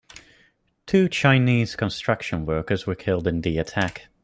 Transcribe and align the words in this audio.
Two 0.87 1.07
Chinese 1.07 1.75
construction 1.75 2.43
workers 2.47 2.87
were 2.87 2.95
killed 2.95 3.27
in 3.27 3.41
the 3.41 3.59
attack. 3.59 4.07